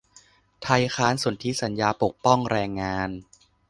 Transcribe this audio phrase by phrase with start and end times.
[0.63, 3.09] ไทยค้านสนธิสัญญาปกป้องแรงงาน